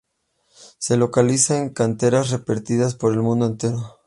[0.79, 3.99] Se localiza en canteras repartidas por el mundo entero.